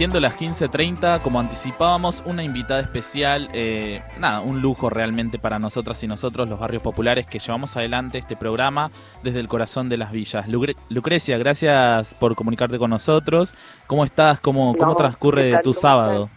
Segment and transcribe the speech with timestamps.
[0.00, 6.02] Siendo las 15.30, como anticipábamos, una invitada especial, eh, nada, un lujo realmente para nosotras
[6.02, 8.90] y nosotros, los barrios populares, que llevamos adelante este programa
[9.22, 10.46] desde el corazón de las villas.
[10.48, 13.54] Lucrecia, gracias por comunicarte con nosotros.
[13.86, 14.40] ¿Cómo estás?
[14.40, 16.30] ¿Cómo, cómo transcurre tu sábado?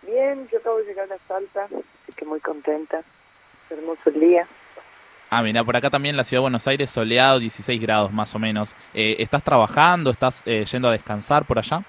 [0.00, 3.02] Bien, yo acabo de llegar a Salta, así que muy contenta.
[3.68, 4.48] Hermoso el día.
[5.28, 8.38] Ah, mira, por acá también la ciudad de Buenos Aires, soleado, 16 grados más o
[8.38, 8.74] menos.
[8.94, 10.10] Eh, ¿Estás trabajando?
[10.10, 11.84] ¿Estás eh, yendo a descansar por allá?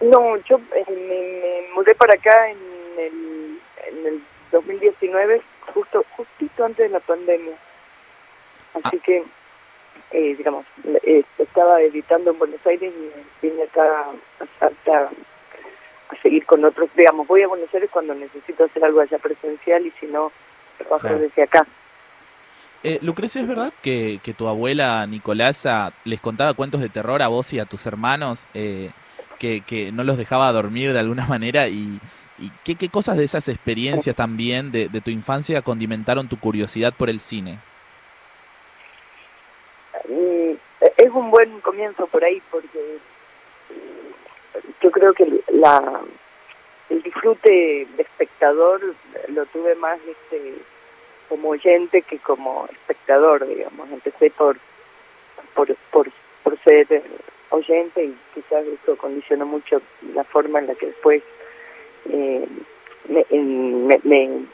[0.00, 2.58] No, yo eh, me, mudé para acá en
[2.98, 4.22] el, en el
[4.52, 5.42] 2019,
[5.74, 7.56] justo justito antes de la pandemia.
[8.74, 9.02] Así ah.
[9.04, 9.24] que,
[10.12, 10.66] digamos,
[11.38, 14.10] estaba editando en Buenos Aires y vine acá
[14.40, 15.10] a Salta
[16.08, 16.88] a seguir con otros.
[16.94, 20.30] Digamos, voy a Buenos Aires cuando necesito hacer algo allá presencial y si no,
[20.78, 21.66] trabajo desde acá.
[22.82, 27.52] Eh, Lucrecia, ¿es verdad que, tu abuela Nicolasa les contaba cuentos de terror a vos
[27.52, 28.46] y a tus hermanos?
[28.54, 28.90] Eh,
[29.38, 32.00] que, no los dejaba dormir de alguna manera y,
[32.64, 37.58] ¿qué, cosas de esas experiencias también de, tu infancia condimentaron tu curiosidad por el cine?
[40.08, 40.52] Mm,
[40.96, 42.98] es un buen comienzo por ahí porque
[44.82, 46.00] yo creo que la
[46.88, 48.80] el disfrute de espectador
[49.28, 50.54] lo tuve más este
[51.28, 53.90] como oyente que como espectador, digamos.
[53.90, 54.58] Empecé por,
[55.54, 56.10] por, por,
[56.42, 57.02] por ser
[57.50, 59.80] oyente y quizás eso condicionó mucho
[60.14, 61.22] la forma en la que después
[62.10, 62.46] eh,
[63.08, 64.46] me, me, me,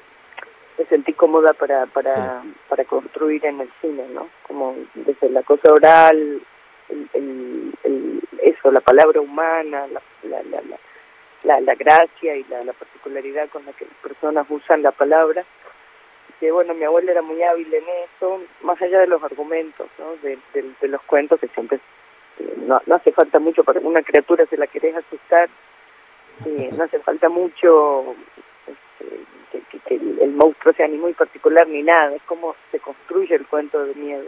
[0.88, 4.28] sentí cómoda para, para, para construir en el cine, ¿no?
[4.46, 6.42] Como desde la cosa oral,
[6.88, 10.62] el, el, eso, la palabra humana, la, la, la,
[11.44, 15.44] la, la gracia y la, la particularidad con la que las personas usan la palabra
[16.50, 20.16] bueno, mi abuela era muy hábil en eso, más allá de los argumentos, ¿no?
[20.22, 20.38] de,
[20.88, 21.78] los cuentos que siempre
[22.42, 25.48] eh, no, hace falta mucho para una criatura se la querés asustar,
[26.46, 28.14] eh, no hace falta mucho
[28.66, 33.46] este, que, el, monstruo sea ni muy particular ni nada, es como se construye el
[33.46, 34.24] cuento de miedo.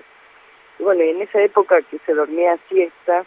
[0.79, 3.25] Y bueno, y en esa época que se dormía a siesta,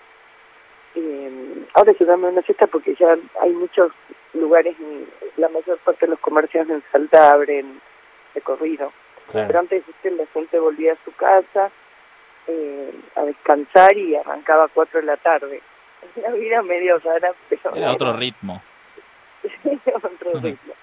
[0.95, 3.91] eh, ahora se duerme una siesta porque ya hay muchos
[4.33, 4.75] lugares,
[5.37, 7.81] la mayor parte de los comercios en Salta abren
[8.43, 8.91] corrido.
[9.31, 11.71] Pero antes la gente volvía a su casa
[12.47, 15.61] eh, a descansar y arrancaba a 4 de la tarde.
[16.15, 17.75] Una vida medio rara, pero...
[17.75, 18.61] Era otro ritmo.
[20.03, 20.73] otro ritmo.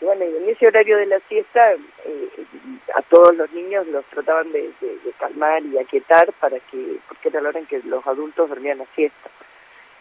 [0.00, 2.46] Y bueno, y en ese horario de la siesta, eh,
[2.94, 4.72] a todos los niños los trataban de,
[5.18, 8.86] calmar y aquietar para que, porque era la hora en que los adultos dormían la
[8.94, 9.30] siesta.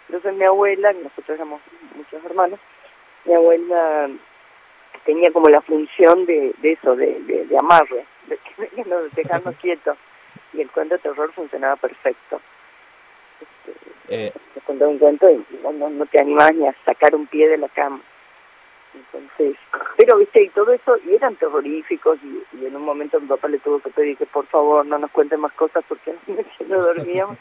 [0.10, 1.62] Entonces mi abuela, nosotros éramos
[1.96, 2.60] muchos hermanos,
[3.24, 4.10] mi abuela
[5.06, 8.38] tenía como la función de, de eso, de, de, amarre, de,
[8.84, 9.98] de dejarnos quietos.
[10.56, 12.40] Y el cuento de terror funcionaba perfecto.
[13.42, 14.34] Este, eh.
[14.54, 17.58] Te contaba un cuento y no, no, te animabas ni a sacar un pie de
[17.58, 18.02] la cama.
[18.94, 19.58] Entonces,
[19.98, 23.60] pero viste, y todo eso, y eran terroríficos, y, en un momento mi papá le
[23.60, 26.16] tuvo que pedir que por favor no nos cuente más cosas porque
[26.68, 27.38] no dormíamos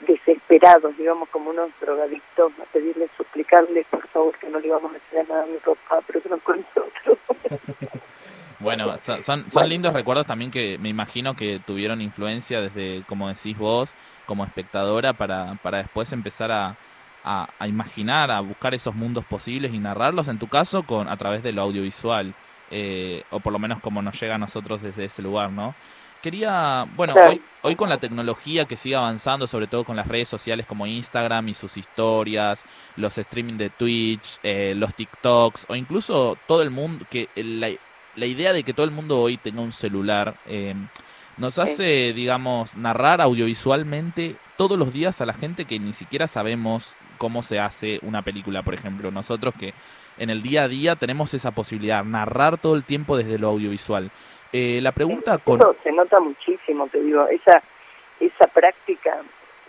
[0.00, 4.94] desesperados, digamos, como unos drogadictos, a pedirle, suplicarle, por favor, que no le íbamos a
[4.94, 7.18] decir nada a mi papá, pero que nos con nosotros.
[8.60, 13.56] bueno, son, son, lindos recuerdos también que me imagino que tuvieron influencia desde, como decís
[13.56, 13.94] vos,
[14.26, 16.76] como espectadora, para, para después empezar a,
[17.24, 21.42] a, imaginar, a buscar esos mundos posibles y narrarlos, en tu caso, con a través
[21.42, 22.34] de lo audiovisual,
[22.70, 25.74] eh, o por lo menos como nos llega a nosotros desde ese lugar, ¿no?
[26.22, 30.28] Quería, bueno, hoy, hoy con la tecnología que sigue avanzando, sobre todo con las redes
[30.28, 32.66] sociales como Instagram y sus historias,
[32.96, 37.70] los streaming de Twitch, eh, los TikToks, o incluso todo el mundo, que la,
[38.20, 40.74] la, idea de que todo el mundo hoy tenga un celular, eh,
[41.36, 46.94] nos hace, digamos, narrar audiovisualmente todos los días a la gente que ni siquiera sabemos
[47.16, 49.10] cómo se hace una película, por ejemplo.
[49.10, 49.74] Nosotros que
[50.18, 54.10] en el día a día tenemos esa posibilidad, narrar todo el tiempo desde lo audiovisual.
[54.52, 55.60] Eh, la pregunta con...
[55.82, 57.62] se nota muchísimo, te digo, esa,
[58.18, 59.22] esa práctica,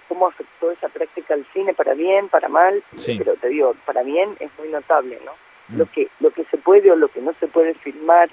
[0.07, 4.35] cómo afectó esa práctica al cine, para bien, para mal, pero te digo, para bien
[4.39, 5.33] es muy notable, ¿no?
[5.67, 5.77] Mm.
[5.77, 8.29] Lo, que, lo que se puede o lo que no se puede filmar,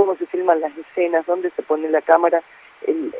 [0.00, 2.42] cómo se filman las escenas, dónde se pone la cámara,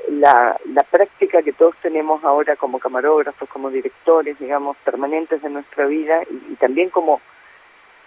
[0.09, 0.59] la,
[0.91, 6.55] práctica que todos tenemos ahora como camarógrafos, como directores, digamos, permanentes de nuestra vida y,
[6.55, 7.21] también como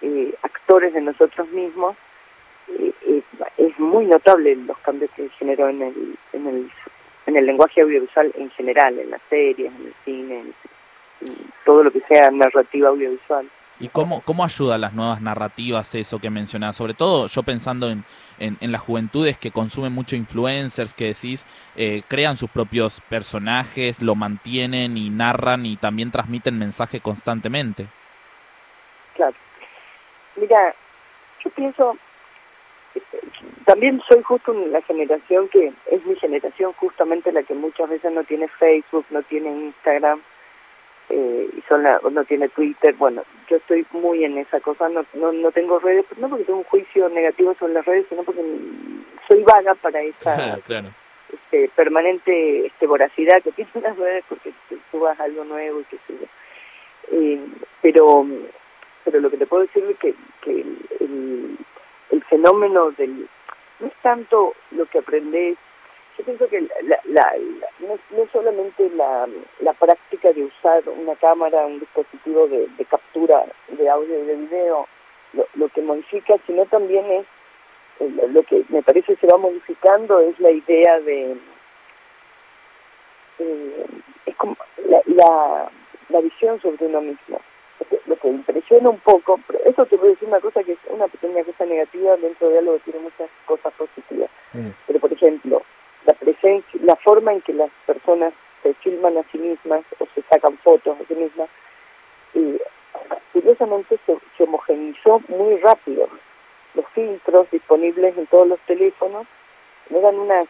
[0.02, 1.96] eh, actores de nosotros mismos,
[3.56, 6.72] es muy notable los cambios que generó en el, en el,
[7.26, 10.54] en el lenguaje audiovisual en general, en las series, en el cine, en,
[11.64, 13.48] todo lo que sea narrativa audiovisual.
[13.80, 16.76] ¿Y cómo, cómo ayuda a las nuevas narrativas eso que mencionás?
[16.76, 18.04] Sobre todo yo pensando en,
[18.38, 24.14] en, las juventudes que consumen mucho influencers, que decís, eh, crean sus propios personajes, lo
[24.14, 27.88] mantienen y narran y también transmiten mensaje constantemente.
[29.14, 29.34] Claro.
[30.36, 30.74] Mira,
[31.44, 31.96] yo pienso,
[33.64, 38.22] también soy justo la generación que es mi generación justamente la que muchas veces no
[38.22, 40.20] tiene Facebook, no tiene Instagram
[41.10, 42.94] eh, y son la, no tiene Twitter.
[42.94, 46.60] Bueno, yo estoy muy en esa cosa, no, no, no tengo redes, no porque tengo
[46.60, 48.42] un juicio negativo sobre las redes, sino porque
[49.28, 50.58] soy vaga para esa
[51.32, 54.52] este, permanente este, voracidad que tienen las redes porque
[54.90, 56.26] subas algo nuevo y qué sé yo.
[57.12, 57.40] Eh,
[57.82, 58.26] pero,
[59.04, 60.60] pero lo que te puedo decir es que, que
[61.00, 61.58] el,
[62.10, 63.28] el fenómeno del...
[63.80, 65.58] No es tanto lo que aprendes,
[66.16, 67.34] yo pienso que la, la,
[67.80, 69.28] no, no, solamente la,
[69.60, 74.34] la, práctica de usar una cámara, un dispositivo de, de captura de audio y de
[74.34, 74.86] video,
[75.32, 77.26] lo, lo, que modifica, sino también es,
[78.00, 81.36] eh, lo que me parece se va modificando es la idea de...
[83.38, 83.86] Eh,
[84.26, 84.56] es como
[84.86, 85.70] la, la,
[86.10, 87.40] la visión sobre uno mismo
[88.06, 90.78] lo que impresiona un poco, pero eso te voy a decir una cosa que es
[90.88, 94.30] una pequeña cosa negativa dentro de algo que tiene muchas cosas positivas.
[94.52, 94.68] Mm.
[94.86, 95.62] Pero por ejemplo,
[96.04, 100.22] la presencia, la forma en que las personas se filman a sí mismas o se
[100.22, 101.48] sacan fotos a sí mismas,
[102.34, 102.58] y
[103.32, 106.08] curiosamente se, se homogeneizó muy rápido.
[106.74, 109.26] Los filtros disponibles en todos los teléfonos
[109.90, 110.46] no dan unas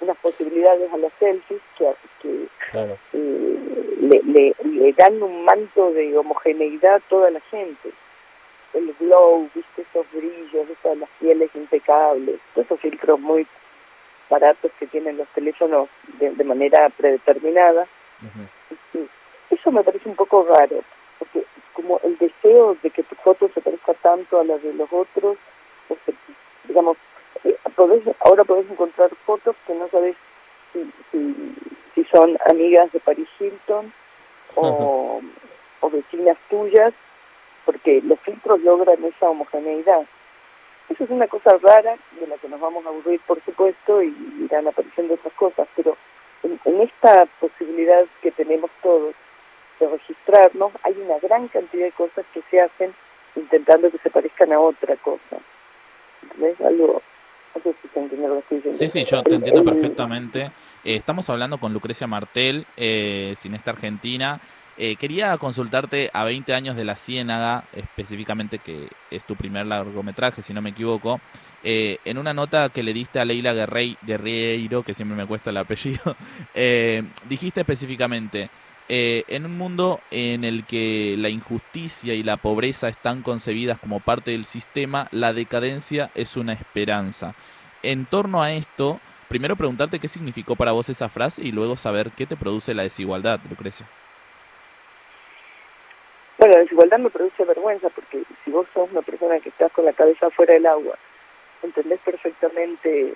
[0.00, 1.92] unas posibilidades a las selfies que,
[2.22, 2.48] que
[3.12, 7.90] eh, le, le, le, dan un manto de homogeneidad a toda la gente.
[8.74, 13.46] El glow, viste esos brillos, esas las pieles impecables, esos filtros muy
[14.28, 15.88] baratos que tienen los teléfonos
[16.18, 17.86] de, de manera predeterminada.
[19.50, 20.82] Eso me parece un poco raro,
[21.18, 24.92] porque como el deseo de que tu foto se parezca tanto a la de los
[24.92, 25.36] otros,
[25.88, 25.96] o
[26.64, 26.96] digamos,
[28.20, 30.16] ahora podés encontrar fotos que no sabes
[30.72, 30.92] si,
[31.94, 33.92] si, son amigas de Paris Hilton
[34.54, 35.20] o,
[35.80, 36.92] o vecinas tuyas,
[37.64, 40.06] porque los filtros logran esa homogeneidad.
[40.88, 44.14] Eso es una cosa rara de la que nos vamos a aburrir, por supuesto, y
[44.40, 45.96] irán apareciendo otras cosas, pero
[46.42, 49.14] en, en esta posibilidad que tenemos todos
[49.80, 52.94] de registrarnos, hay una gran cantidad de cosas que se hacen
[53.36, 55.38] intentando que se parezcan a otra cosa.
[56.36, 56.60] ¿Ves?
[56.60, 57.02] Algo
[58.72, 60.52] Sí, sí, yo te entiendo perfectamente.
[60.84, 64.40] Eh, estamos hablando con Lucrecia Martel, eh, cineasta argentina.
[64.78, 70.40] Eh, quería consultarte a 20 años de La Ciénaga, específicamente que es tu primer largometraje,
[70.40, 71.20] si no me equivoco.
[71.64, 75.56] Eh, en una nota que le diste a Leila Guerreiro, que siempre me cuesta el
[75.56, 76.16] apellido,
[77.28, 78.50] dijiste específicamente,
[78.88, 84.30] en un mundo en el que la injusticia y la pobreza están concebidas como parte
[84.30, 87.34] del sistema, la decadencia es una esperanza
[87.82, 92.10] en torno a esto, primero preguntarte qué significó para vos esa frase y luego saber
[92.12, 93.88] qué te produce la desigualdad, Lucrecia.
[96.38, 99.84] Bueno, la desigualdad me produce vergüenza porque si vos sos una persona que estás con
[99.84, 100.96] la cabeza fuera del agua,
[101.64, 103.12] entendés perfectamente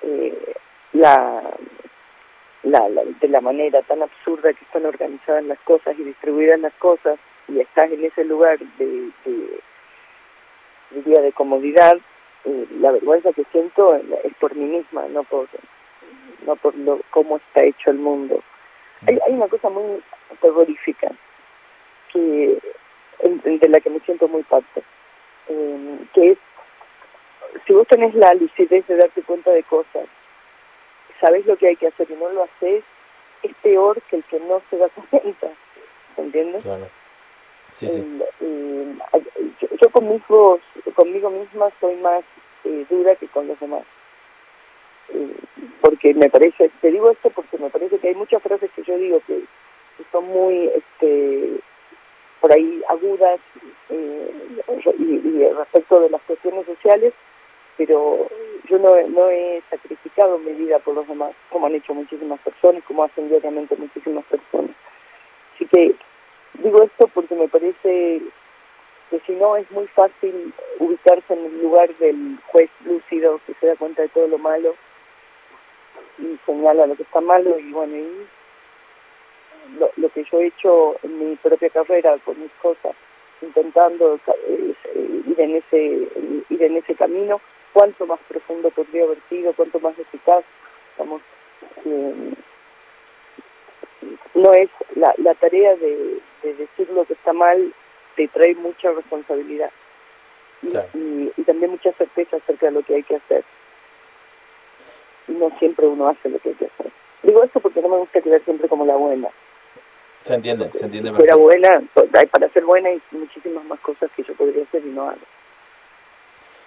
[0.00, 0.54] eh,
[0.94, 1.42] la,
[2.62, 7.18] la, de la manera tan absurda que están organizadas las cosas y distribuidas las cosas
[7.48, 9.60] y estás en ese lugar de, de,
[10.92, 11.98] de, de comodidad,
[12.46, 15.48] eh, la vergüenza que siento es por mí misma, no por
[16.46, 18.42] no por lo, cómo está hecho el mundo.
[19.06, 20.02] Hay, hay una cosa muy
[20.40, 21.12] terrorífica
[22.16, 22.58] que
[23.22, 24.82] de la que me siento muy parte,
[25.48, 26.38] eh, que es
[27.66, 30.06] si vos tenés la lucidez de darte cuenta de cosas,
[31.20, 32.84] sabés lo que hay que hacer y no lo haces,
[33.42, 35.48] es peor que el que no se da cuenta,
[36.16, 36.62] ¿entiendes?
[36.62, 36.88] Claro.
[37.70, 38.20] Sí, sí.
[38.40, 38.94] Eh,
[39.60, 40.60] yo, yo conmigo,
[40.94, 42.22] conmigo misma soy más
[42.64, 43.82] eh, dura que con los demás.
[45.08, 45.34] Eh,
[45.80, 48.96] porque me parece, te digo esto porque me parece que hay muchas frases que yo
[48.98, 49.42] digo que,
[50.12, 51.58] son muy, este,
[52.46, 53.40] por ahí agudas
[53.88, 54.30] eh,
[54.98, 57.12] y, respecto de las cuestiones sociales,
[57.76, 58.28] pero
[58.70, 62.84] yo no, no he sacrificado mi vida por los demás, como han hecho muchísimas personas,
[62.84, 64.70] como hacen diariamente muchísimas personas.
[65.56, 65.96] Así que
[66.62, 68.22] digo esto porque me parece
[69.10, 73.66] que si no es muy fácil ubicarse en el lugar del juez lúcido que se
[73.66, 74.76] da cuenta de todo lo malo
[76.18, 78.28] y señala lo que está malo y bueno, y
[79.96, 82.94] lo, que yo he hecho en mi propia carrera con mis cosas,
[83.42, 84.74] intentando eh,
[85.26, 86.08] ir en ese
[86.48, 87.40] ir en ese camino,
[87.72, 90.44] cuánto más profundo podría haber sido, cuánto más eficaz,
[90.92, 91.22] estamos
[91.84, 92.34] eh,
[94.34, 97.74] no es la, la tarea de, de decir lo que está mal
[98.14, 99.70] te trae mucha responsabilidad
[100.62, 103.44] y, y, también mucha certeza acerca de lo que hay que hacer.
[105.28, 106.92] Y no siempre uno hace lo que hay que hacer.
[107.22, 109.28] Digo esto porque no me gusta quedar siempre como la buena.
[110.26, 111.10] Se entiende, se entiende.
[111.10, 111.80] Si fuera buena,
[112.32, 115.20] para ser buena hay muchísimas más cosas que yo podría hacer y no hago.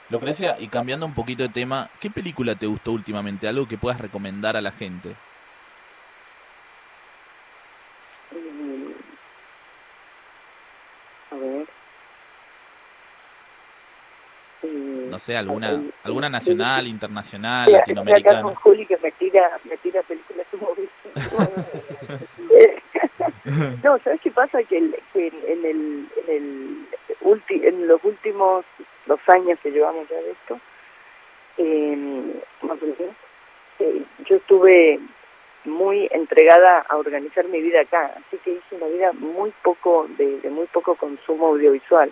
[0.09, 3.49] Lucrecia, y cambiando un poquito de tema, ¿qué película te gustó últimamente?
[3.49, 5.09] Algo que puedas recomendar a la gente.
[8.31, 8.93] Mm.
[11.31, 11.67] A ver.
[15.09, 18.39] no sé, alguna alguna nacional, internacional, latinoamericana.
[18.39, 20.47] Acá con Juli que me tira, me tira películas
[23.83, 24.63] No, ¿sabes qué pasa?
[24.63, 25.65] Que, en, el, en,
[26.27, 26.87] el
[27.49, 28.65] en los últimos
[29.05, 30.59] dos años que llevamos ya de esto,
[31.57, 32.39] eh,
[34.25, 34.99] yo estuve
[35.65, 40.39] muy entregada a organizar mi vida acá, así que hice una vida muy poco de,
[40.49, 42.11] muy poco consumo audiovisual.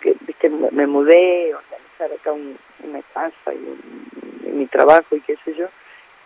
[0.00, 5.66] Que, viste, me, mudé, organizar acá una casa y, mi trabajo y qué sé yo,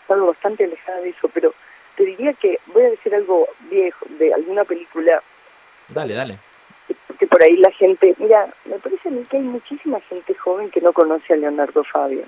[0.03, 1.55] estaba bastante alejada de eso, pero
[2.19, 5.23] diría que voy a decir algo viejo, de alguna película.
[5.89, 6.39] Dale, dale.
[7.19, 10.71] Que por ahí la gente, mira, me parece a mí que hay muchísima gente joven
[10.71, 12.25] que no conoce a Leonardo Fabio.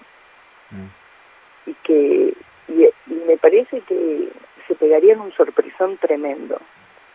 [0.71, 1.71] Mm.
[1.71, 2.35] Y que
[2.69, 2.89] y,
[3.27, 4.29] me parece que
[4.67, 6.61] se pegarían un sorpresón tremendo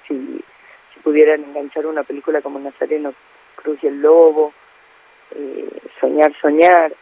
[0.08, 0.44] si,
[0.94, 3.14] si pudieran enganchar una película como Nazareno
[3.56, 4.54] Cruz y el Lobo,
[5.32, 6.94] eh, Soñar, Soñar,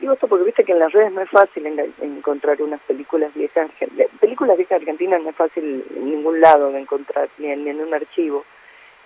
[0.00, 1.66] Digo esto porque viste que en las redes no es fácil
[2.00, 3.70] encontrar unas películas viejas,
[4.18, 8.44] películas viejas argentinas no es fácil en ningún lado de encontrar, ni en, un archivo.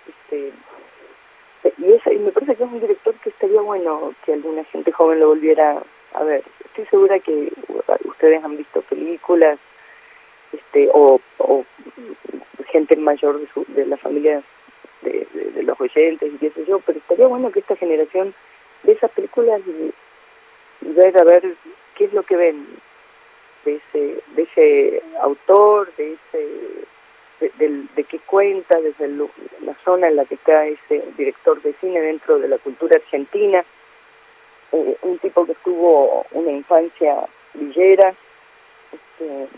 [0.06, 0.52] Este,
[1.78, 5.18] y, y me parece que es un director que estaría bueno que alguna gente joven
[5.18, 5.82] lo volviera
[6.12, 6.44] a ver.
[6.64, 7.52] Estoy segura que
[8.04, 9.58] ustedes han visto películas
[10.52, 11.20] este, o,
[12.66, 14.42] gente mayor de, su, de la familia
[15.02, 18.34] de, de, los oyentes y qué sé yo, pero estaría bueno que esta generación
[18.82, 19.60] de esas películas
[21.16, 21.56] a ver
[21.96, 22.66] qué es lo que ven
[23.64, 26.84] de ese, de ese autor, de ese
[27.40, 32.38] de, qué cuenta desde la zona en la que está ese director de cine dentro
[32.38, 33.64] de la cultura argentina,
[34.72, 38.14] eh, un tipo que tuvo una infancia villera,
[38.92, 39.48] este,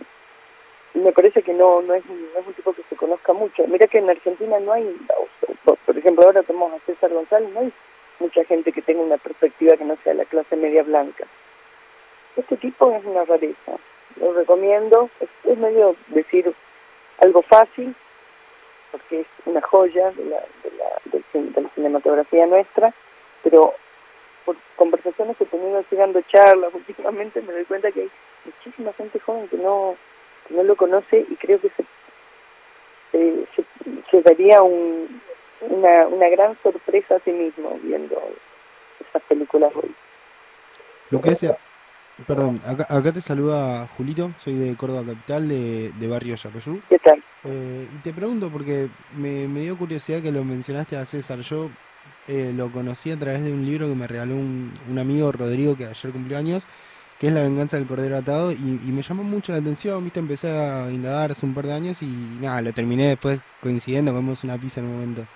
[0.94, 3.66] me parece que no, no, es, no es un tipo que se conozca mucho.
[3.66, 4.96] Mira que en Argentina no hay,
[5.64, 7.72] por ejemplo ahora tenemos a César González, no hay
[8.18, 11.26] mucha gente que tenga una perspectiva que no sea la clase media blanca.
[12.36, 13.76] Este tipo es una rareza,
[14.16, 15.10] lo recomiendo,
[15.44, 16.54] es, medio decir
[17.18, 17.94] algo fácil,
[18.92, 22.94] porque es una joya de la, de la, cinematografía nuestra,
[23.42, 23.74] pero
[24.44, 28.10] por conversaciones que he tenido así dando charlas últimamente me doy cuenta que hay
[28.44, 29.96] muchísima gente joven que no,
[30.50, 31.84] no lo conoce y creo que se,
[33.12, 33.64] se,
[34.10, 35.20] se daría un,
[35.60, 38.16] una, una gran sorpresa a sí mismo viendo
[39.00, 39.94] esas películas hoy.
[41.10, 41.56] Lucrecia,
[42.26, 46.80] perdón, acá, acá te saluda Julito, soy de Córdoba Capital, de, de Barrio Yapeyú.
[46.88, 47.22] ¿Qué tal?
[47.44, 51.70] Eh, y te pregunto, porque me, me, dio curiosidad que lo mencionaste a César, yo
[52.26, 55.76] eh, lo conocí a través de un libro que me regaló un, un amigo, Rodrigo,
[55.76, 56.66] que ayer cumplió años,
[57.20, 60.18] que es La venganza del cordero atado, y, y, me llamó mucho la atención, viste,
[60.18, 62.06] empecé a indagar hace un par de años y
[62.40, 65.26] nada, lo terminé después coincidiendo, comemos una pizza en un momento.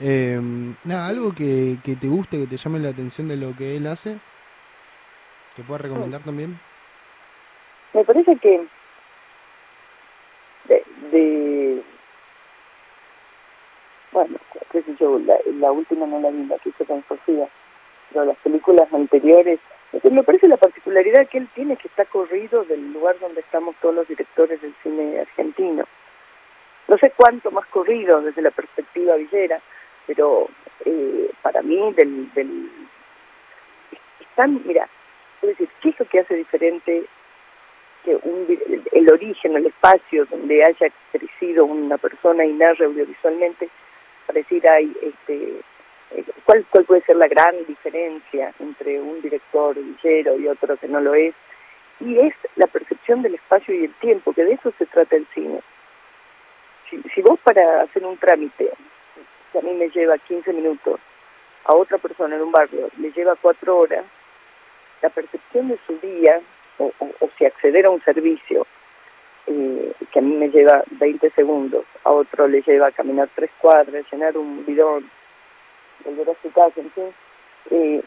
[0.00, 0.40] Eh,
[0.84, 3.86] nada, algo que, que, te guste, que te llame la atención de lo que él
[3.86, 4.18] hace,
[5.54, 6.58] que puedas recomendar también.
[7.92, 8.66] Me parece que
[11.10, 11.82] de,
[14.12, 14.36] bueno,
[14.70, 17.48] qué sé yo, la, la, última no la vi, la que hizo con Sofía,
[18.10, 19.60] pero las películas anteriores,
[20.10, 23.94] me parece la particularidad que él tiene que está corrido del lugar donde estamos todos
[23.94, 25.84] los directores del cine argentino.
[26.88, 29.62] No sé cuánto más corrido desde la perspectiva villera,
[30.06, 30.48] pero
[30.84, 32.28] eh, para mí del,
[34.20, 34.88] están, mira,
[35.42, 37.04] es decir, ¿qué es lo que hace diferente
[38.04, 38.46] que un,
[38.92, 43.68] el, origen, el espacio donde haya crecido una persona y narra audiovisualmente,
[44.26, 45.60] para decir, hay, este,
[46.10, 50.88] eh, ¿cuál, ¿cuál puede ser la gran diferencia entre un director villero y otro que
[50.88, 51.34] no lo es?
[52.00, 55.26] Y es la percepción del espacio y el tiempo, que de eso se trata el
[55.32, 55.60] cine.
[56.90, 58.70] Si, si vos para hacer un trámite
[59.58, 61.00] a mí me lleva 15 minutos,
[61.64, 64.04] a otra persona en un barrio le lleva cuatro horas,
[65.02, 66.40] la percepción de su día,
[66.78, 66.92] o,
[67.38, 68.66] si acceder a un servicio
[69.46, 74.04] eh, que a mí me lleva 20 segundos, a otro le lleva caminar tres cuadras,
[74.10, 75.10] llenar un bidón,
[76.04, 77.14] volver a su casa, en fin,
[77.70, 78.02] eh,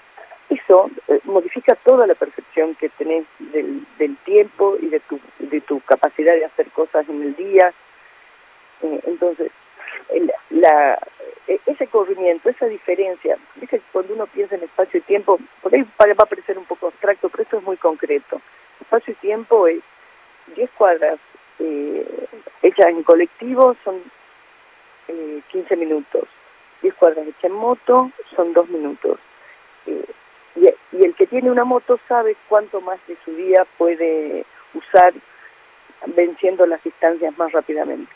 [0.49, 3.85] eso eh, modifica toda la percepción que tenés del,
[4.23, 7.73] tiempo y de tu, de tu capacidad de hacer cosas en el día.
[8.81, 9.51] entonces,
[10.49, 10.99] la,
[11.47, 15.85] ese corrimiento, esa diferencia, dice que cuando uno piensa en espacio y tiempo, por ahí
[15.99, 18.41] va a parecer un poco abstracto, pero esto es muy concreto.
[18.81, 19.79] Espacio y tiempo es
[20.55, 21.19] 10 cuadras
[21.59, 22.27] eh,
[22.61, 24.01] hechas en colectivo son
[25.07, 26.27] eh, 15 minutos,
[26.81, 29.19] 10 cuadras hechas en moto son 2 minutos.
[29.85, 30.05] Eh,
[30.55, 35.13] y, y el que tiene una moto sabe cuánto más de su día puede usar
[36.07, 38.11] venciendo las distancias más rápidamente.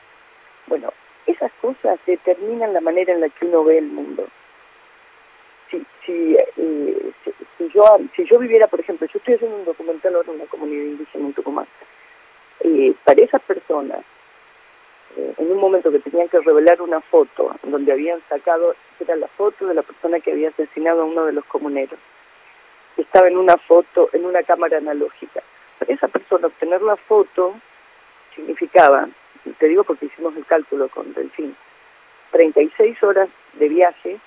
[0.67, 0.93] Bueno,
[1.31, 4.27] esas cosas determinan la manera en la que uno ve el mundo.
[5.69, 7.11] Si, si, eh,
[7.57, 11.27] si, yo, viviera, por ejemplo, yo estoy haciendo un documental ahora en una comunidad indígena
[11.27, 11.67] en Tucumán,
[12.61, 14.00] eh, para esas personas,
[15.17, 19.27] eh, en un momento que tenían que revelar una foto donde habían sacado, era la
[19.29, 22.00] foto de la persona que había asesinado a uno de los comuneros,
[22.97, 25.41] estaba en una foto, en una cámara analógica.
[25.79, 27.55] Para esa persona obtener la foto
[28.35, 29.09] significaba
[29.60, 31.55] te digo porque hicimos el cálculo con Delfín,
[32.31, 34.19] 36 horas de viaje,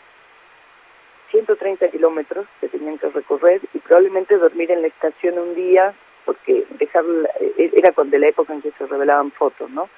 [1.31, 5.95] 130 kilómetros que tenían que recorrer y probablemente dormir en la estación un día,
[6.25, 7.05] porque dejar
[7.41, 9.89] eh, era con de la época en que se revelaban fotos, ¿no?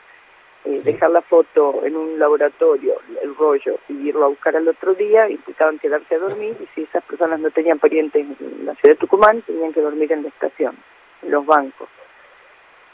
[0.64, 4.94] Eh, dejar la foto en un laboratorio, el rollo, y irlo a buscar al otro
[4.94, 8.94] día, implicaban quedarse a dormir, y si esas personas no tenían parientes en la ciudad
[8.94, 10.76] de Tucumán, tenían que dormir en la estación,
[11.22, 11.88] en los bancos.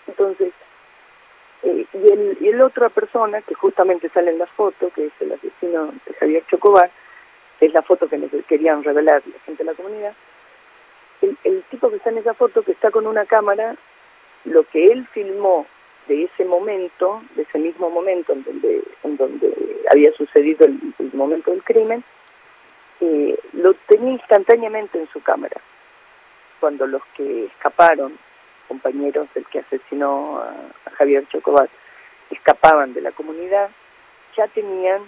[0.06, 0.52] Entonces,
[1.62, 5.12] eh, y, el, y el otra persona que justamente sale en la foto, que es
[5.20, 6.90] el asesino de Javier Chocobar,
[7.60, 10.14] es la foto que nos querían revelar la gente de la comunidad,
[11.20, 13.76] el, el tipo que está en esa foto, que está con una cámara,
[14.44, 15.66] lo que él filmó
[16.08, 21.12] de ese momento, de ese mismo momento en donde, en donde había sucedido el, el
[21.12, 22.02] momento del crimen,
[23.00, 25.60] eh, lo tenía instantáneamente en su cámara.
[26.60, 28.18] Cuando los que escaparon
[28.72, 31.68] compañeros del que asesinó a, Javier Chocobat
[32.30, 33.68] escapaban de la comunidad,
[34.34, 35.02] ya tenían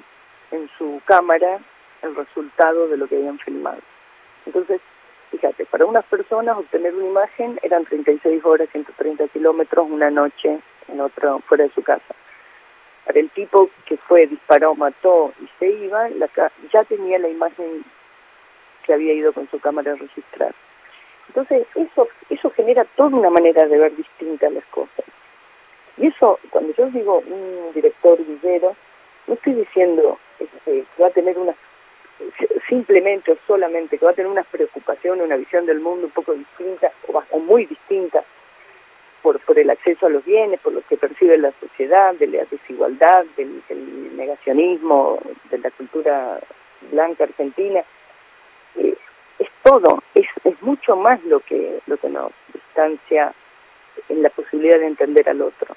[0.50, 1.61] en su cámara
[2.02, 3.80] el resultado de lo que habían filmado.
[4.44, 4.83] Entonces,
[5.30, 11.00] fíjate, para unas personas obtener una imagen eran 36 horas, 130 kilómetros, una noche en
[11.00, 12.14] otro, fuera de su casa.
[13.06, 16.09] Para el tipo que fue, disparó, mató y se iba,
[16.70, 17.83] ya tenía la imagen
[18.85, 20.55] que había ido con su cámara a registrar.
[21.35, 25.05] Entonces, eso, eso genera toda una manera de ver distintas las cosas.
[25.97, 28.77] Y eso, cuando yo digo un director villero,
[29.27, 31.55] no estoy diciendo este, que va a tener una,
[32.68, 36.35] simplemente o solamente que va a tener una preocupación, una visión del mundo un poco
[36.35, 38.25] distinta o, muy distinta
[39.23, 42.44] por, por el acceso a los bienes, por lo que percibe la sociedad, de la
[42.44, 43.61] desigualdad, del
[44.16, 45.18] negacionismo,
[45.51, 46.38] de la cultura
[46.92, 47.83] blanca argentina.
[49.64, 53.35] Todo, es, es mucho más lo que, lo que nos distancia
[54.11, 55.74] en la posibilidad de entender al otro.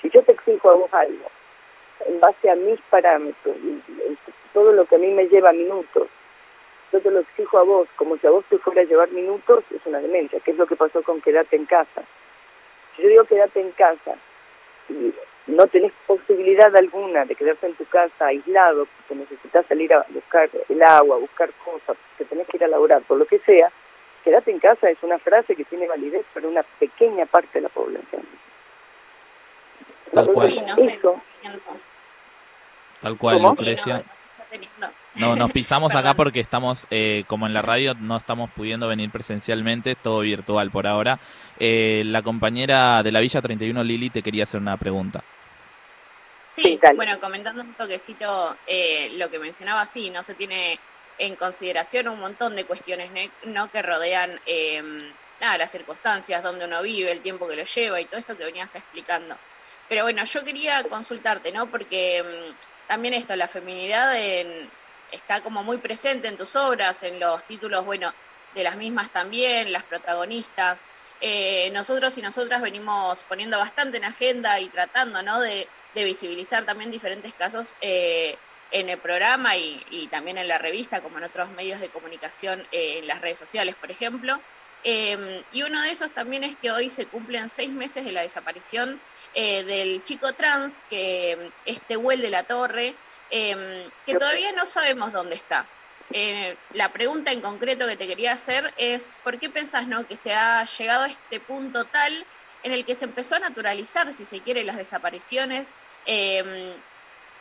[0.00, 1.28] Si yo te exijo a vos algo,
[2.06, 3.56] en base a mis parámetros,
[4.54, 6.08] todo lo que a mí me lleva minutos,
[6.92, 9.64] yo te lo exijo a vos, como si a vos te fuera a llevar minutos,
[9.74, 12.04] es una demencia, que es lo que pasó con quedarte en casa.
[12.94, 14.16] Si yo digo quedarte en casa,
[14.88, 15.12] y
[15.46, 20.48] no tenés posibilidad alguna de quedarte en tu casa aislado, porque necesitas salir a buscar
[20.68, 23.70] el agua, buscar cosas, que tenés que ir a laborar, por lo que sea,
[24.24, 27.68] quédate en casa es una frase que tiene validez para una pequeña parte de la
[27.68, 28.22] población.
[30.12, 30.64] Tal cual.
[30.78, 31.20] Eso,
[33.00, 34.04] Tal cual, Lucrecia.
[35.16, 39.10] No, nos pisamos acá porque estamos, eh, como en la radio, no estamos pudiendo venir
[39.10, 41.18] presencialmente, todo virtual por ahora.
[41.58, 45.22] Eh, la compañera de la Villa 31, Lili, te quería hacer una pregunta.
[46.48, 50.80] Sí, bueno, comentando un toquecito eh, lo que mencionaba, sí, no se tiene
[51.18, 53.10] en consideración un montón de cuestiones
[53.44, 58.00] no que rodean em, nada, las circunstancias, donde uno vive, el tiempo que lo lleva
[58.00, 59.36] y todo esto que venías explicando.
[59.88, 61.70] Pero bueno, yo quería consultarte, ¿no?
[61.70, 62.54] Porque em,
[62.90, 64.16] también esto, la feminidad
[65.12, 68.12] está como muy presente en tus obras, en los títulos, bueno,
[68.52, 70.84] de las mismas también, las protagonistas.
[71.20, 75.38] Eh, nosotros y nosotras venimos poniendo bastante en agenda y tratando ¿no?
[75.38, 78.36] de, visibilizar también diferentes casos eh,
[78.72, 82.98] en el programa y, también en la revista, como en otros medios de comunicación, eh,
[82.98, 84.40] en las redes sociales, por ejemplo.
[84.82, 88.22] Em, y uno de esos también es que hoy se cumplen seis meses de la
[88.22, 89.00] desaparición
[89.34, 92.96] del chico trans, que este Huel de la Torre,
[93.28, 95.68] em, que todavía no sabemos dónde está.
[96.12, 100.16] Eh, la pregunta en concreto que te quería hacer es, ¿por qué pensás no, que
[100.16, 102.26] se ha llegado a este punto tal
[102.62, 105.72] en el que se empezó a naturalizar, si se quiere, las desapariciones
[106.04, 106.82] em,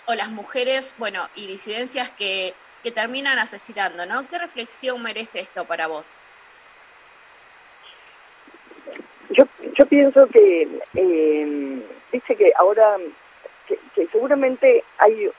[0.05, 4.27] o las mujeres, bueno, y disidencias que, que terminan asesinando, ¿no?
[4.27, 6.07] ¿Qué reflexión merece esto para vos?
[9.79, 10.67] Yo, pienso que,
[12.11, 12.97] dice que ahora,
[13.95, 15.31] que seguramente hay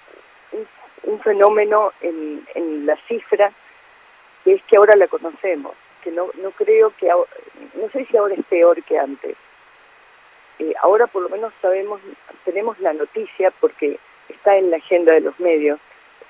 [1.03, 3.53] un fenómeno en, en la cifra
[4.43, 8.35] que es que ahora la conocemos, que no, no creo que, no sé si ahora
[8.35, 9.37] es peor que antes.
[10.59, 12.01] Eh, ahora por lo menos sabemos,
[12.47, 13.99] tenemos la noticia porque
[14.31, 15.79] está en la agenda de los medios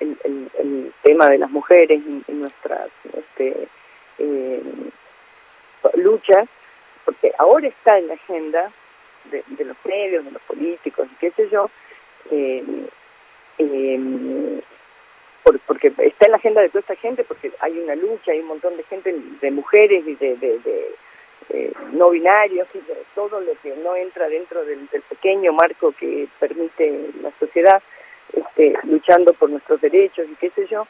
[0.01, 3.69] el, tema de las mujeres en, nuestras este,
[4.17, 4.61] eh,
[5.95, 6.49] luchas,
[7.05, 8.71] porque ahora está en la agenda
[9.25, 11.69] de, los medios, de los políticos, qué sé yo,
[12.31, 12.63] eh,
[15.65, 18.47] porque está en la agenda de toda esta gente, porque hay una lucha, hay un
[18.47, 20.95] montón de gente, de mujeres y de,
[21.93, 27.09] no binarios y de todo lo que no entra dentro del, pequeño marco que permite
[27.21, 27.81] la sociedad,
[28.33, 30.87] este, luchando por nuestros derechos y qué sé yo.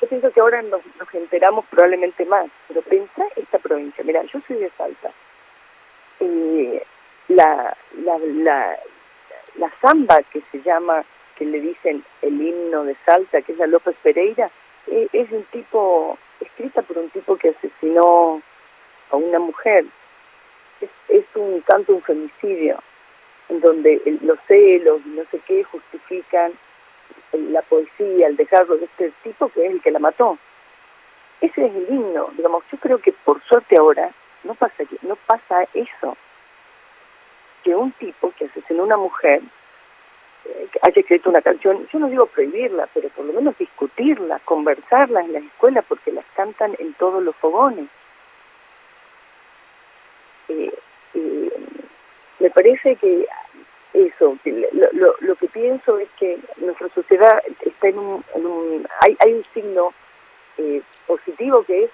[0.00, 0.80] Yo pienso que ahora nos,
[1.12, 4.04] enteramos probablemente más, pero pensá esta provincia.
[4.04, 5.12] Mira, yo soy de Salta.
[6.20, 6.82] Eh,
[7.28, 8.78] la, la, la,
[9.56, 11.04] la samba que se llama
[11.36, 14.50] que le dicen el himno de Salta, que es la López Pereira,
[14.88, 18.42] eh, es un tipo, escrita por un tipo que asesinó
[19.10, 19.84] a una mujer.
[21.08, 22.80] Es, un tanto un femicidio,
[23.48, 26.52] en donde los celos y no sé qué justifican
[27.32, 30.38] la poesía, el dejarlo de este tipo que es el que la mató.
[31.40, 34.12] Ese es el himno, digamos, yo creo que por suerte ahora
[34.44, 36.16] no pasa, no pasa eso,
[37.62, 39.42] que un tipo que asesinó a una mujer
[40.82, 45.32] haya escrito una canción, yo no digo prohibirla, pero por lo menos discutirla, conversarla en
[45.32, 47.86] las escuelas, porque las cantan en todos los fogones.
[50.48, 50.72] Eh,
[51.14, 51.52] eh,
[52.38, 53.26] me parece que
[54.06, 54.38] eso,
[54.92, 59.92] lo, lo, que pienso es que nuestra sociedad está en un, hay, hay un signo
[60.56, 61.90] eh, positivo que es,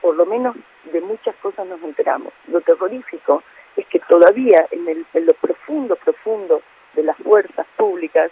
[0.00, 0.56] por lo menos
[0.92, 2.32] de muchas cosas nos enteramos.
[2.48, 3.42] Lo terrorífico
[3.76, 6.62] es que todavía en, el, en lo profundo, profundo
[6.94, 8.30] de las fuerzas públicas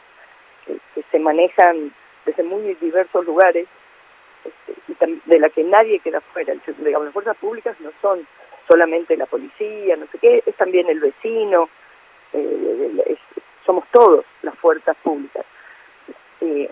[0.67, 0.79] que,
[1.11, 1.93] se manejan
[2.25, 3.67] desde muy diversos lugares
[4.45, 6.55] este, de la que nadie queda fuera.
[6.55, 8.27] Las fuerzas públicas no son
[8.67, 11.69] solamente la policía, no sé qué, es también el vecino,
[12.33, 12.64] eh,
[13.67, 15.45] somos todos las fuerzas públicas.
[16.41, 16.71] Eh,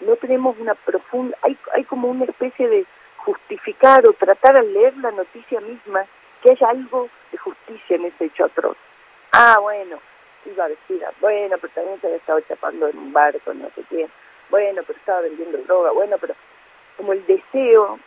[0.00, 2.86] no tenemos una profunda, hay, como una especie de
[3.18, 6.04] justificar o tratar al leer la noticia misma
[6.42, 8.76] que haya algo de justicia en ese hecho atroz.
[9.32, 9.98] Ah, bueno,
[10.44, 14.10] iba vestida, bueno, pero también se había estado chapando en un barco, no sé quién,
[14.50, 16.34] bueno, pero estaba vendiendo droga, bueno, pero
[16.96, 17.98] como el deseo,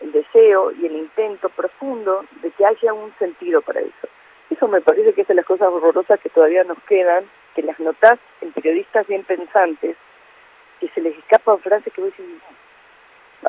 [0.00, 4.08] el deseo y el intento profundo de que haya un sentido para eso.
[4.50, 7.78] Eso me parece que es de las cosas horrorosas que todavía nos quedan, que las
[7.80, 9.96] notas en periodistas bien pensantes,
[10.80, 12.42] que se les escapan frases que vos decís,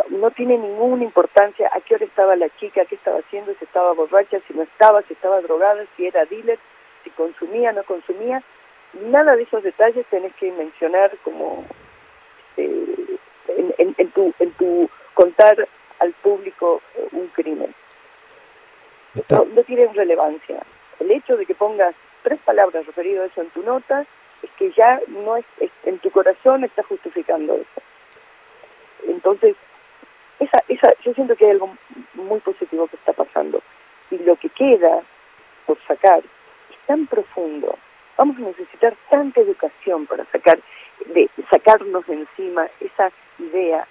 [0.09, 3.93] no tiene ninguna importancia a qué hora estaba la chica, qué estaba haciendo, si estaba
[3.93, 6.59] borracha, si no estaba, si estaba drogada, si era dealer,
[7.03, 8.43] si consumía, no consumía,
[8.93, 11.65] nada de esos detalles tenés que mencionar como
[12.55, 13.19] este,
[13.77, 15.67] en, tu, en tu contar
[15.99, 17.73] al público eh, un crimen.
[19.29, 20.63] No, no tiene relevancia.
[20.99, 24.05] El hecho de que pongas tres palabras referido a eso en tu nota
[24.41, 25.45] es que ya no es,
[25.83, 27.81] en tu corazón está justificando eso.
[29.07, 29.55] Entonces,
[30.39, 31.75] esa, esa, yo siento que hay algo
[32.13, 33.61] muy positivo que está pasando.
[34.11, 35.01] Y lo que queda
[35.65, 36.21] por sacar
[36.85, 37.77] tan profundo,
[38.17, 40.59] vamos a necesitar tanta educación para sacar
[41.05, 43.87] de sacarnos de encima esa idea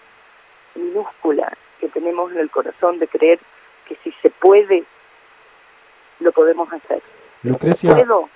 [0.75, 3.39] minúscula que tenemos en el corazón de creer
[3.87, 4.85] que si se puede,
[6.27, 7.03] lo podemos hacer.
[7.45, 8.29] Lucrecia, si puedo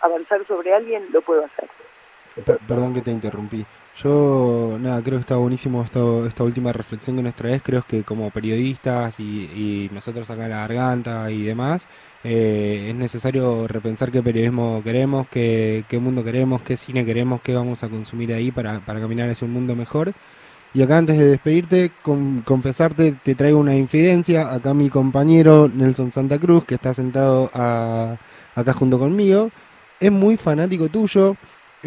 [0.00, 1.68] avanzar sobre alguien, lo puedo hacer.
[2.66, 3.64] Perdón que te interrumpí.
[3.96, 7.62] Yo, nada, creo que está buenísimo esto, esta última reflexión que nos traes.
[7.62, 11.86] Creo que como periodistas y, nosotros acá en la garganta y demás,
[12.24, 17.54] eh, es necesario repensar qué periodismo queremos, qué, qué, mundo queremos, qué cine queremos, qué
[17.54, 20.12] vamos a consumir ahí para, para caminar hacia un mundo mejor.
[20.74, 24.52] Y acá antes de despedirte, con, confesarte, te traigo una infidencia.
[24.52, 29.50] Acá mi compañero Nelson Santa Cruz, que está sentado acá junto conmigo,
[30.00, 31.36] es muy fanático tuyo.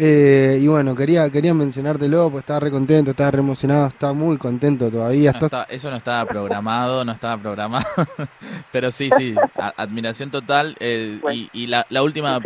[0.00, 4.38] Eh, y bueno, quería quería mencionártelo, pues estaba re contento, estaba re emocionado, estaba muy
[4.38, 5.34] contento todavía.
[5.68, 7.84] eso no estaba programado, no estaba programado.
[8.72, 9.34] Pero sí, sí,
[9.76, 10.76] admiración total.
[10.78, 11.20] Eh,
[11.52, 12.38] y, la, última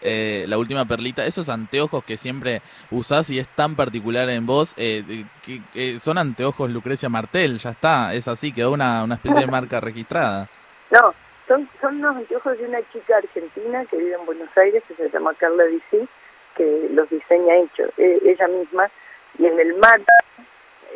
[0.00, 4.74] eh, la última perlita, esos anteojos que siempre usás y es tan particular en vos,
[4.74, 9.80] que, son anteojos Lucrecia Martel, ya está, es así, quedó una, una especie de marca
[9.80, 10.48] registrada.
[10.90, 11.14] No,
[11.46, 15.10] son, son unos anteojos de una chica argentina que vive en Buenos Aires, que se
[15.10, 16.08] llama Carla Dicís
[16.56, 18.90] que los diseña hecho, e, ella misma,
[19.38, 20.00] y en el mar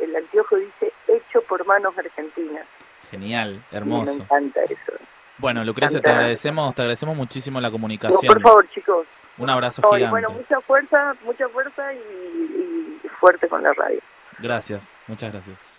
[0.01, 2.67] el anteojo dice hecho por manos argentinas.
[3.11, 4.17] Genial, hermoso.
[4.17, 4.93] me encanta eso.
[5.39, 8.21] Bueno, Lucrecia, te agradecemos, te agradecemos muchísimo la comunicación.
[8.27, 9.07] por favor, chicos.
[9.37, 10.11] Un abrazo gigante.
[10.11, 14.01] Bueno, mucha fuerza, mucha fuerza y fuerte con la radio.
[14.39, 15.74] Gracias, muchas gracias.